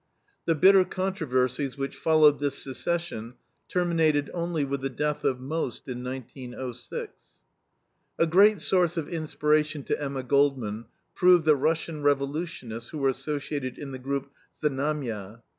The 0.45 0.55
bitter 0.55 0.83
controversies 0.83 1.77
which 1.77 1.95
followed 1.95 2.39
this 2.39 2.55
secession 2.57 3.35
terminated 3.69 4.31
only 4.33 4.65
with 4.65 4.81
the 4.81 4.89
death 4.89 5.23
of 5.23 5.39
Most, 5.39 5.87
in 5.87 6.03
1906. 6.03 7.43
A 8.17 8.25
great 8.25 8.59
source 8.61 8.97
of 8.97 9.07
inspiration 9.09 9.83
to 9.83 10.01
Emma 10.01 10.23
Goldman 10.23 10.85
proved 11.13 11.45
the 11.45 11.55
Russian 11.55 12.01
revolutionists 12.01 12.89
who 12.89 12.97
were 12.97 13.09
associated 13.09 13.77
in 13.77 13.91
the 13.91 13.99
group 13.99 14.31
ZNAMYA. 14.63 15.43